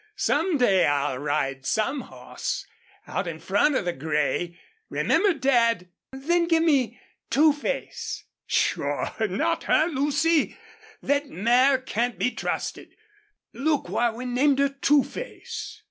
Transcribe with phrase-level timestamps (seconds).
[0.15, 2.65] Some day I'll ride some horse
[3.05, 4.59] out in front of the gray.
[4.89, 5.89] Remember, Dad!...
[6.11, 10.57] Then give me Two Face." "Sure not her, Lucy.
[11.05, 12.95] Thet mare can't be trusted.
[13.53, 15.79] Look why we named her Two Face."